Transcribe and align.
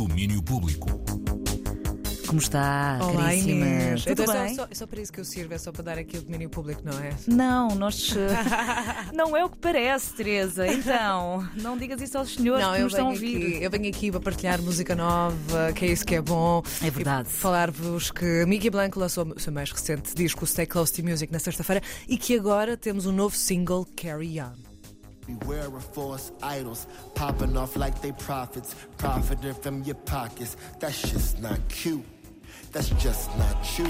Domínio 0.00 0.42
Público. 0.42 0.88
Como 2.26 2.40
está, 2.40 2.98
Olá, 3.02 3.24
caríssima? 3.24 3.66
Inês. 3.66 4.04
Tudo 4.04 4.22
Então, 4.22 4.34
é 4.34 4.46
bem? 4.46 4.54
só, 4.54 4.62
só, 4.62 4.68
é 4.70 4.74
só 4.74 4.86
para 4.86 5.00
isso 5.02 5.12
que 5.12 5.20
eu 5.20 5.24
sirvo, 5.26 5.52
é 5.52 5.58
só 5.58 5.70
para 5.70 5.82
dar 5.82 5.98
aqui 5.98 6.16
o 6.16 6.22
domínio 6.22 6.48
público, 6.48 6.80
não 6.82 6.98
é? 6.98 7.14
Não, 7.26 7.74
nós. 7.74 8.10
eh, 8.16 9.12
não 9.12 9.36
é 9.36 9.44
o 9.44 9.50
que 9.50 9.58
parece, 9.58 10.14
Teresa. 10.14 10.66
Então, 10.66 11.46
não 11.54 11.76
digas 11.76 12.00
isso 12.00 12.16
aos 12.16 12.32
senhores 12.32 12.64
Não, 12.64 12.72
que 12.76 12.80
nos 12.80 12.92
estão 12.94 13.08
a 13.08 13.10
ouvir. 13.10 13.36
aqui, 13.36 13.62
eu 13.62 13.70
venho 13.70 13.88
aqui 13.90 14.10
para 14.10 14.20
partilhar 14.20 14.62
música 14.62 14.96
nova, 14.96 15.70
que 15.74 15.84
é 15.84 15.88
isso 15.88 16.06
que 16.06 16.14
é 16.14 16.22
bom. 16.22 16.62
É 16.82 16.90
verdade. 16.90 17.28
Falar-vos 17.28 18.10
que 18.10 18.46
Mickey 18.46 18.70
Blanco 18.70 18.98
lançou 18.98 19.26
o 19.36 19.38
seu 19.38 19.52
mais 19.52 19.70
recente 19.70 20.14
disco, 20.14 20.46
Stay 20.46 20.64
Close 20.64 20.94
to 20.94 21.04
Music, 21.04 21.30
na 21.30 21.38
sexta-feira 21.38 21.82
e 22.08 22.16
que 22.16 22.34
agora 22.34 22.74
temos 22.74 23.04
um 23.04 23.12
novo 23.12 23.36
single, 23.36 23.86
Carry 23.94 24.40
On. 24.40 24.69
Beware 25.38 25.66
of 25.66 25.84
false 25.84 26.32
idols 26.42 26.86
popping 27.14 27.56
off 27.56 27.76
like 27.76 28.00
they 28.02 28.12
prophets, 28.12 28.74
profiting 28.98 29.54
from 29.54 29.82
your 29.84 29.94
pockets. 29.94 30.56
That's 30.78 31.02
just 31.02 31.40
not 31.40 31.58
cute. 31.68 32.04
That's 32.72 32.90
just 32.90 33.36
not 33.38 33.78
you. 33.78 33.86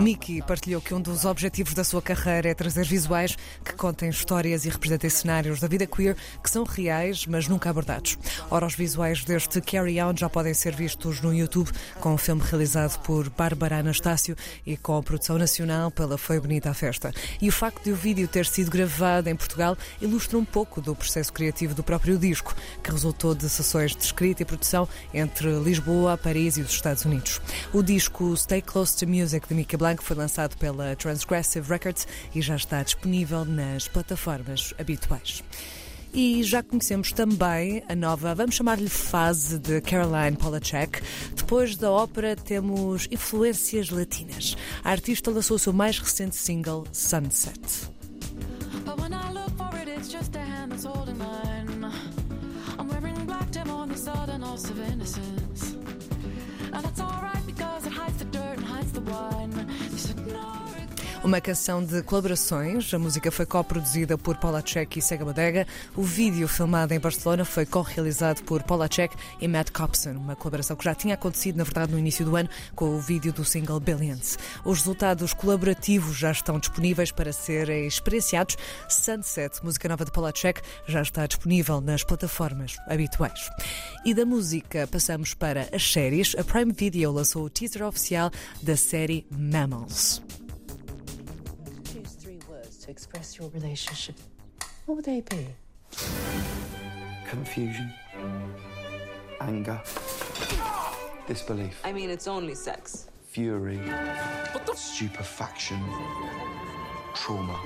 Mickey 0.00 0.42
partilhou 0.42 0.80
que 0.80 0.92
um 0.92 1.00
dos 1.00 1.24
objetivos 1.24 1.72
da 1.72 1.84
sua 1.84 2.02
carreira 2.02 2.48
é 2.48 2.54
trazer 2.54 2.84
visuais 2.84 3.36
que 3.64 3.74
contem 3.74 4.10
histórias 4.10 4.64
e 4.64 4.68
representem 4.68 5.08
cenários 5.08 5.60
da 5.60 5.68
vida 5.68 5.86
queer 5.86 6.16
que 6.42 6.50
são 6.50 6.64
reais, 6.64 7.26
mas 7.26 7.46
nunca 7.46 7.70
abordados. 7.70 8.18
Ora, 8.50 8.66
os 8.66 8.74
visuais 8.74 9.24
deste 9.24 9.60
Carry 9.60 10.02
On 10.02 10.12
já 10.16 10.28
podem 10.28 10.52
ser 10.52 10.74
vistos 10.74 11.20
no 11.20 11.32
YouTube, 11.32 11.70
com 12.00 12.14
um 12.14 12.18
filme 12.18 12.42
realizado 12.44 12.98
por 13.00 13.30
Bárbara 13.30 13.78
Anastácio 13.78 14.36
e 14.66 14.76
com 14.76 14.96
a 14.96 15.02
produção 15.02 15.38
nacional 15.38 15.90
pela 15.90 16.18
Foi 16.18 16.40
Bonita 16.40 16.70
a 16.70 16.74
Festa. 16.74 17.12
E 17.40 17.48
o 17.48 17.52
facto 17.52 17.84
de 17.84 17.92
o 17.92 17.96
vídeo 17.96 18.26
ter 18.26 18.46
sido 18.46 18.70
gravado 18.70 19.28
em 19.28 19.36
Portugal 19.36 19.76
ilustra 20.00 20.36
um 20.36 20.44
pouco 20.44 20.80
do 20.80 20.94
processo 20.94 21.32
criativo 21.32 21.74
do 21.74 21.82
próprio 21.82 22.18
disco, 22.18 22.54
que 22.82 22.90
resultou 22.90 23.34
de 23.34 23.48
sessões 23.48 23.94
de 23.94 24.02
escrita 24.02 24.42
e 24.42 24.44
produção 24.44 24.88
entre 25.14 25.48
Lisboa, 25.60 26.18
Paris 26.18 26.31
e 26.40 26.60
os 26.60 26.70
Estados 26.70 27.04
Unidos. 27.04 27.40
O 27.72 27.82
disco 27.82 28.36
Stay 28.36 28.62
Close 28.62 28.96
to 28.96 29.06
Music 29.06 29.48
de 29.48 29.54
Mickey 29.54 29.76
Blanco 29.76 30.02
foi 30.02 30.16
lançado 30.16 30.56
pela 30.56 30.96
Transgressive 30.96 31.68
Records 31.68 32.06
e 32.34 32.40
já 32.40 32.56
está 32.56 32.82
disponível 32.82 33.44
nas 33.44 33.88
plataformas 33.88 34.74
habituais. 34.78 35.42
E 36.14 36.42
já 36.42 36.62
conhecemos 36.62 37.10
também 37.10 37.82
a 37.88 37.94
nova, 37.94 38.34
vamos 38.34 38.54
chamar-lhe 38.54 38.88
fase 38.88 39.58
de 39.58 39.80
Caroline 39.80 40.36
Polachek. 40.36 41.00
Depois 41.34 41.76
da 41.76 41.90
ópera 41.90 42.36
temos 42.36 43.08
influências 43.10 43.88
latinas. 43.88 44.56
A 44.84 44.90
artista 44.90 45.30
lançou 45.30 45.56
o 45.56 45.58
seu 45.58 45.72
mais 45.72 45.98
recente 45.98 46.36
single, 46.36 46.84
Sunset. 46.92 47.90
But 48.84 49.02
Uma 61.24 61.40
canção 61.40 61.84
de 61.84 62.02
colaborações. 62.02 62.92
A 62.92 62.98
música 62.98 63.30
foi 63.30 63.46
co-produzida 63.46 64.18
por 64.18 64.36
Paula 64.38 64.60
Check 64.60 64.96
e 64.96 65.00
Sega 65.00 65.24
Bodega. 65.24 65.68
O 65.94 66.02
vídeo 66.02 66.48
filmado 66.48 66.92
em 66.92 66.98
Barcelona 66.98 67.44
foi 67.44 67.64
co-realizado 67.64 68.42
por 68.42 68.60
Paula 68.64 68.88
Check 68.88 69.12
e 69.40 69.46
Matt 69.46 69.70
Copson, 69.70 70.10
uma 70.10 70.34
colaboração 70.34 70.74
que 70.74 70.82
já 70.82 70.96
tinha 70.96 71.14
acontecido, 71.14 71.58
na 71.58 71.62
verdade, 71.62 71.92
no 71.92 71.98
início 71.98 72.24
do 72.24 72.34
ano, 72.34 72.48
com 72.74 72.96
o 72.96 72.98
vídeo 72.98 73.32
do 73.32 73.44
single 73.44 73.78
Billions. 73.78 74.36
Os 74.64 74.78
resultados 74.78 75.32
colaborativos 75.32 76.16
já 76.16 76.32
estão 76.32 76.58
disponíveis 76.58 77.12
para 77.12 77.32
serem 77.32 77.86
experienciados. 77.86 78.56
Sunset, 78.88 79.64
música 79.64 79.88
nova 79.88 80.04
de 80.04 80.10
Paula 80.10 80.32
Check, 80.32 80.58
já 80.88 81.02
está 81.02 81.24
disponível 81.24 81.80
nas 81.80 82.02
plataformas 82.02 82.76
habituais. 82.88 83.48
E 84.04 84.12
da 84.12 84.26
música 84.26 84.88
passamos 84.88 85.34
para 85.34 85.68
as 85.72 85.92
séries. 85.92 86.34
A 86.36 86.42
Prime 86.42 86.72
Video 86.72 87.12
lançou 87.12 87.44
o 87.44 87.50
teaser 87.50 87.86
oficial 87.86 88.28
da 88.60 88.76
série 88.76 89.24
Mammals. 89.30 90.20
Express 92.92 93.38
your 93.38 93.48
relationship, 93.50 94.16
what 94.84 94.96
would 94.96 95.04
they 95.06 95.22
be? 95.22 95.46
confusion, 97.26 97.90
anger, 99.40 99.80
disbelief, 101.26 101.80
I 101.84 101.90
mean, 101.92 102.10
it's 102.10 102.28
only 102.28 102.54
sex. 102.54 103.08
fury, 103.24 103.80
stupefaction, 104.74 105.80
trauma. 107.14 107.58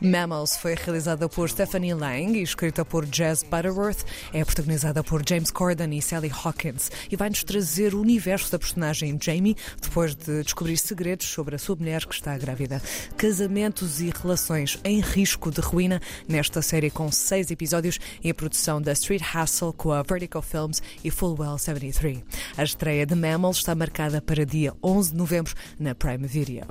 Mammals 0.00 0.56
foi 0.56 0.74
realizada 0.74 1.28
por 1.28 1.48
Stephanie 1.48 1.94
Lang 1.94 2.38
e 2.38 2.42
escrita 2.42 2.84
por 2.84 3.06
Jazz 3.06 3.42
Butterworth. 3.42 4.04
É 4.32 4.44
protagonizada 4.44 5.02
por 5.02 5.22
James 5.26 5.50
Corden 5.50 5.96
e 5.96 6.02
Sally 6.02 6.30
Hawkins 6.30 6.90
e 7.10 7.16
vai-nos 7.16 7.42
trazer 7.42 7.94
o 7.94 8.00
universo 8.00 8.52
da 8.52 8.58
personagem 8.58 9.18
Jamie 9.20 9.56
depois 9.80 10.14
de 10.14 10.42
descobrir 10.42 10.76
segredos 10.76 11.26
sobre 11.26 11.56
a 11.56 11.58
sua 11.58 11.76
mulher 11.76 12.04
que 12.04 12.14
está 12.14 12.36
grávida. 12.36 12.82
Casamentos 13.16 14.00
e 14.00 14.10
relações 14.10 14.78
em 14.84 15.00
risco 15.00 15.50
de 15.50 15.60
ruína 15.60 16.00
nesta 16.28 16.60
série 16.60 16.90
com 16.90 17.10
seis 17.10 17.50
episódios 17.50 17.98
e 18.22 18.30
a 18.30 18.34
produção 18.34 18.80
da 18.80 18.92
Street 18.92 19.22
Hustle 19.22 19.72
com 19.72 19.92
a 19.92 20.02
Vertical 20.02 20.42
Films 20.42 20.82
e 21.02 21.10
Fullwell 21.10 21.58
73. 21.58 22.22
A 22.56 22.62
estreia 22.62 23.06
de 23.06 23.14
Mammals 23.14 23.58
está 23.58 23.74
marcada 23.74 24.20
para 24.20 24.44
dia 24.44 24.74
11 24.82 25.12
de 25.12 25.16
novembro 25.16 25.54
na 25.78 25.94
Prime 25.94 26.26
Video. 26.26 26.66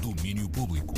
Domínio 0.00 0.48
Público. 0.48 0.94